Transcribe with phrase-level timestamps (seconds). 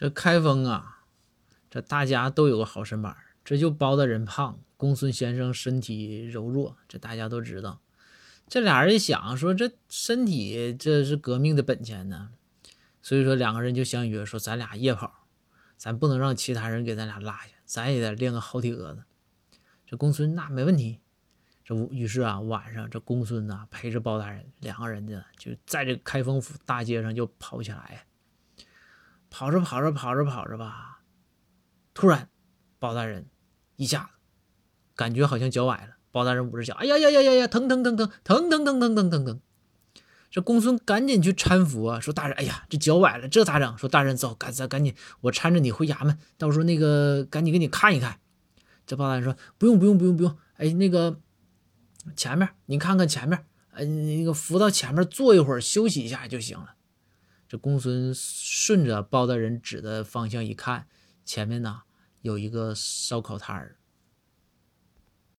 [0.00, 1.02] 这开封啊，
[1.68, 7.80] 这大家都有个好身板，这就包大人胖，公孙先生身体柔弱，这大家都知道。
[8.46, 12.30] 这俩人一想说，这身体这是革命的本钱呢，
[13.02, 15.26] 所以说两个人就相约说，咱俩夜跑，
[15.76, 19.02] 咱不能让其他人给咱俩落下，咱也得练个好体格子。
[19.84, 21.00] 这公孙那没问题。
[21.64, 28.04] 这于是啊，晚上这公孙呐陪着包大人两个人呢，就在这开封府大街上就跑起来。
[29.38, 31.02] 跑着跑着跑着跑着吧，
[31.94, 32.28] 突然，
[32.80, 33.28] 包大人
[33.76, 34.08] 一下子
[34.96, 35.94] 感觉好像脚崴了。
[36.10, 39.40] 包大人捂着脚，哎呀呀呀呀呀，疼疼疼疼疼疼疼疼疼疼疼！
[40.28, 43.78] 这公孙赶紧去搀扶啊，说大人，哎呀，这脚崴了，这咋整？
[43.78, 48.18] 说大人走，赶咱赶紧，我搀着你回衙门，到时候那个赶紧给你看一看。
[48.88, 51.20] 这包大人说不用不用不用不用，哎，那个
[52.16, 56.74] 前面你看看前面，呃，那个扶到前面坐一会儿休息一下就行了。
[57.48, 60.86] 这公孙顺着包大人指的方向一看，
[61.24, 61.82] 前面呢
[62.20, 63.78] 有一个烧烤摊儿，